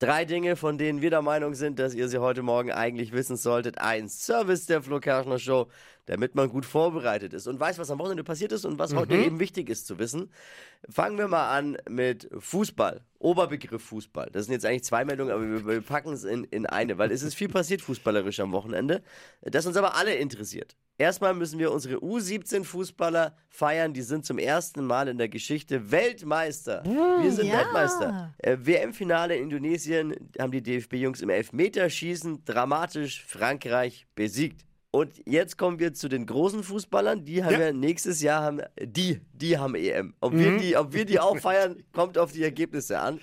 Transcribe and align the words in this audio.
Drei 0.00 0.24
Dinge, 0.24 0.54
von 0.54 0.78
denen 0.78 1.02
wir 1.02 1.10
der 1.10 1.22
Meinung 1.22 1.54
sind, 1.54 1.80
dass 1.80 1.92
ihr 1.92 2.08
sie 2.08 2.18
heute 2.18 2.42
Morgen 2.42 2.70
eigentlich 2.70 3.10
wissen 3.10 3.36
solltet. 3.36 3.78
Ein 3.78 4.08
Service 4.08 4.66
der 4.66 4.80
Flo 4.80 5.00
Kerschner 5.00 5.40
Show, 5.40 5.66
damit 6.06 6.36
man 6.36 6.48
gut 6.50 6.64
vorbereitet 6.64 7.32
ist 7.32 7.48
und 7.48 7.58
weiß, 7.58 7.80
was 7.80 7.90
am 7.90 7.98
Wochenende 7.98 8.22
passiert 8.22 8.52
ist 8.52 8.64
und 8.64 8.78
was 8.78 8.94
heute 8.94 9.16
eben 9.16 9.40
wichtig 9.40 9.68
ist 9.68 9.88
zu 9.88 9.98
wissen. 9.98 10.30
Fangen 10.88 11.18
wir 11.18 11.26
mal 11.26 11.50
an 11.50 11.78
mit 11.90 12.30
Fußball. 12.38 13.04
Oberbegriff 13.18 13.82
Fußball. 13.82 14.30
Das 14.32 14.44
sind 14.44 14.52
jetzt 14.52 14.64
eigentlich 14.64 14.84
zwei 14.84 15.04
Meldungen, 15.04 15.32
aber 15.32 15.42
wir, 15.42 15.66
wir 15.66 15.80
packen 15.80 16.12
es 16.12 16.22
in, 16.22 16.44
in 16.44 16.66
eine, 16.66 16.96
weil 16.98 17.10
es 17.10 17.22
ist 17.24 17.34
viel 17.34 17.48
passiert 17.48 17.82
fußballerisch 17.82 18.38
am 18.38 18.52
Wochenende, 18.52 19.02
das 19.42 19.66
uns 19.66 19.76
aber 19.76 19.96
alle 19.96 20.14
interessiert. 20.14 20.76
Erstmal 21.00 21.32
müssen 21.32 21.60
wir 21.60 21.70
unsere 21.70 21.96
U17-Fußballer 21.98 23.32
feiern. 23.48 23.92
Die 23.94 24.02
sind 24.02 24.26
zum 24.26 24.38
ersten 24.38 24.84
Mal 24.84 25.06
in 25.06 25.16
der 25.16 25.28
Geschichte 25.28 25.92
Weltmeister. 25.92 26.82
Wir 26.84 27.30
sind 27.32 27.46
ja. 27.46 27.58
Weltmeister. 27.58 28.34
Äh, 28.38 28.56
WM-Finale 28.60 29.36
in 29.36 29.44
Indonesien 29.44 30.14
haben 30.40 30.50
die 30.50 30.60
DFB-Jungs 30.62 31.20
im 31.22 31.30
Elfmeterschießen 31.30 32.44
dramatisch 32.44 33.24
Frankreich 33.24 34.06
besiegt. 34.16 34.64
Und 34.90 35.12
jetzt 35.26 35.56
kommen 35.58 35.78
wir 35.78 35.92
zu 35.92 36.08
den 36.08 36.26
großen 36.26 36.64
Fußballern. 36.64 37.24
Die 37.24 37.44
haben 37.44 37.52
ja, 37.52 37.66
Ja. 37.66 37.72
nächstes 37.72 38.20
Jahr 38.22 38.42
haben 38.42 38.62
die, 38.82 39.20
die 39.32 39.56
haben 39.56 39.74
EM. 39.76 40.14
Ob, 40.20 40.32
wir 40.32 40.56
die, 40.58 40.76
ob 40.76 40.92
wir 40.92 41.04
die 41.04 41.20
auch 41.20 41.36
feiern, 41.38 41.76
kommt 41.92 42.18
auf 42.18 42.32
die 42.32 42.42
Ergebnisse 42.42 42.98
an. 42.98 43.20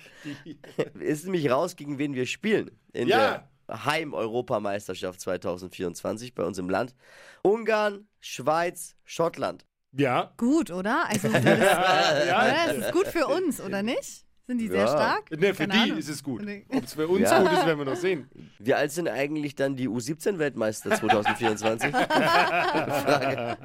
Ist 1.00 1.24
nämlich 1.24 1.50
raus, 1.50 1.76
gegen 1.76 1.98
wen 1.98 2.14
wir 2.14 2.24
spielen 2.24 2.70
in 2.94 3.08
Ja. 3.08 3.46
Heim-Europameisterschaft 3.70 5.20
2024 5.20 6.34
bei 6.34 6.44
uns 6.44 6.58
im 6.58 6.68
Land. 6.70 6.94
Ungarn, 7.42 8.06
Schweiz, 8.20 8.96
Schottland. 9.04 9.64
Ja. 9.92 10.32
Gut, 10.36 10.70
oder? 10.70 11.04
Also, 11.08 11.28
das, 11.32 11.42
oder? 11.42 12.54
das 12.66 12.76
ist 12.78 12.92
gut 12.92 13.06
für 13.08 13.26
uns, 13.26 13.60
oder 13.60 13.82
nicht? 13.82 14.24
Sind 14.48 14.58
die 14.58 14.68
sehr 14.68 14.82
Ja. 14.82 14.86
stark? 14.86 15.28
Ne, 15.32 15.54
für 15.54 15.66
Keine 15.66 15.72
die 15.72 15.78
Ahnung. 15.90 15.98
ist 15.98 16.08
es 16.08 16.22
gut. 16.22 16.40
Ob 16.68 16.84
es 16.84 16.94
für 16.94 17.08
uns 17.08 17.22
Ja. 17.22 17.40
gut 17.42 17.50
ist, 17.50 17.66
werden 17.66 17.78
wir 17.78 17.84
noch 17.84 17.96
sehen. 17.96 18.30
Wie 18.60 18.74
alt 18.74 18.92
sind 18.92 19.08
eigentlich 19.08 19.56
dann 19.56 19.74
die 19.74 19.88
U17-Weltmeister 19.88 20.90
2024? 20.94 21.90
Frage. 21.96 23.56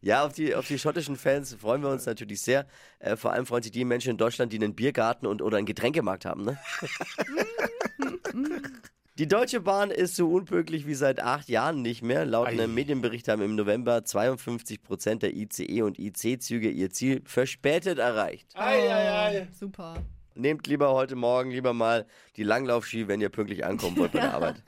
ja, 0.00 0.24
auf 0.24 0.32
die, 0.32 0.56
auf 0.56 0.66
die 0.66 0.76
schottischen 0.76 1.14
Fans 1.16 1.54
freuen 1.54 1.82
wir 1.82 1.90
uns 1.90 2.04
natürlich 2.06 2.40
sehr. 2.42 2.66
Äh, 2.98 3.14
vor 3.14 3.32
allem 3.32 3.46
freuen 3.46 3.62
sich 3.62 3.70
die 3.70 3.84
Menschen 3.84 4.10
in 4.10 4.16
Deutschland, 4.16 4.52
die 4.52 4.56
einen 4.56 4.74
Biergarten 4.74 5.26
und, 5.28 5.40
oder 5.40 5.58
einen 5.58 5.66
Getränkemarkt 5.66 6.24
haben. 6.24 6.44
Ne? 6.46 6.58
Die 9.18 9.28
Deutsche 9.28 9.60
Bahn 9.60 9.90
ist 9.90 10.16
so 10.16 10.30
unpünktlich 10.30 10.86
wie 10.86 10.94
seit 10.94 11.20
acht 11.20 11.50
Jahren 11.50 11.82
nicht 11.82 12.00
mehr. 12.02 12.24
Laut 12.24 12.46
Ei. 12.46 12.52
einem 12.52 12.72
Medienbericht 12.72 13.28
haben 13.28 13.42
im 13.42 13.54
November 13.54 14.02
52 14.02 14.82
Prozent 14.82 15.22
der 15.22 15.34
ICE 15.34 15.82
und 15.82 15.98
IC-Züge 15.98 16.70
ihr 16.70 16.88
Ziel 16.90 17.20
verspätet 17.26 17.98
erreicht. 17.98 18.48
Oh, 18.56 19.46
super. 19.52 20.02
Nehmt 20.34 20.66
lieber 20.66 20.94
heute 20.94 21.16
Morgen 21.16 21.50
lieber 21.50 21.74
mal 21.74 22.06
die 22.36 22.44
Langlaufski, 22.44 23.08
wenn 23.08 23.20
ihr 23.20 23.28
pünktlich 23.28 23.66
ankommen 23.66 23.98
wollt 23.98 24.12
bei 24.12 24.20
der 24.20 24.32
Arbeit. 24.34 24.62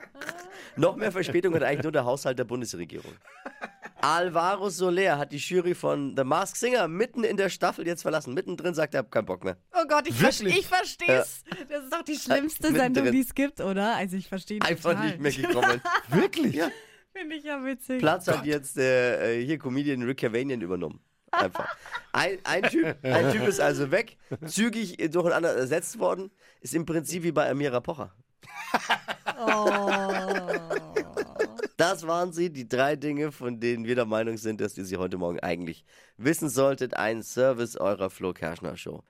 Noch 0.75 0.97
mehr 0.97 1.11
Verspätung 1.11 1.55
hat 1.55 1.63
eigentlich 1.63 1.83
nur 1.83 1.91
der 1.91 2.05
Haushalt 2.05 2.37
der 2.37 2.43
Bundesregierung. 2.43 3.13
Alvaro 4.03 4.69
Soler 4.69 5.17
hat 5.17 5.31
die 5.31 5.37
Jury 5.37 5.73
von 5.73 6.13
The 6.17 6.25
Masked 6.25 6.57
Singer 6.57 6.89
mitten 6.89 7.23
in 7.23 7.37
der 7.37 7.47
Staffel 7.47 7.87
jetzt 7.87 8.01
verlassen. 8.01 8.33
Mittendrin 8.33 8.73
sagt 8.73 8.93
er, 8.95 8.99
hab 8.99 9.11
keinen 9.11 9.25
Bock 9.25 9.45
mehr. 9.45 9.55
Oh 9.73 9.87
Gott, 9.87 10.05
ich, 10.09 10.15
ver 10.15 10.27
ich 10.45 10.67
versteh's. 10.67 11.45
Das 11.69 11.83
ist 11.83 11.93
doch 11.93 12.01
die 12.01 12.17
schlimmste 12.17 12.71
Mittendrin. 12.71 12.95
Sendung, 12.95 13.11
die 13.13 13.21
es 13.21 13.33
gibt, 13.33 13.61
oder? 13.61 13.95
Also 13.95 14.17
ich 14.17 14.27
verstehe 14.27 14.61
Einfach 14.61 14.91
total. 14.91 15.05
nicht 15.07 15.19
mehr 15.21 15.31
gekommen. 15.31 15.81
Wirklich? 16.09 16.53
Ja. 16.53 16.67
Finde 17.13 17.37
ich 17.37 17.45
ja 17.45 17.63
witzig. 17.63 17.99
Platz 17.99 18.27
hat 18.27 18.45
jetzt 18.45 18.77
äh, 18.77 19.39
äh, 19.39 19.45
hier 19.45 19.57
Comedian 19.57 20.03
Rick 20.03 20.19
Cavanian 20.19 20.59
übernommen. 20.59 20.99
Einfach. 21.31 21.73
Ein, 22.11 22.39
ein, 22.43 22.63
typ, 22.63 22.97
ein 23.03 23.31
Typ 23.31 23.47
ist 23.47 23.61
also 23.61 23.89
weg, 23.89 24.17
zügig 24.45 24.97
durch 25.11 25.27
einen 25.27 25.33
anderen 25.33 25.57
ersetzt 25.57 25.97
worden. 25.97 26.29
Ist 26.59 26.75
im 26.75 26.85
Prinzip 26.85 27.23
wie 27.23 27.31
bei 27.31 27.49
Amira 27.49 27.79
Pocher. 27.79 28.13
Das 31.83 32.07
waren 32.07 32.31
sie, 32.31 32.49
die 32.49 32.65
drei 32.65 32.95
Dinge, 32.95 33.33
von 33.33 33.59
denen 33.59 33.83
wir 33.83 33.95
der 33.95 34.05
Meinung 34.05 34.37
sind, 34.37 34.61
dass 34.61 34.77
ihr 34.77 34.85
sie 34.85 34.95
heute 34.95 35.17
Morgen 35.17 35.41
eigentlich 35.41 35.83
wissen 36.15 36.47
solltet. 36.47 36.93
Ein 36.93 37.23
Service 37.23 37.75
eurer 37.75 38.09
Flo 38.09 38.31
Kerschner 38.31 38.77
Show. 38.77 39.01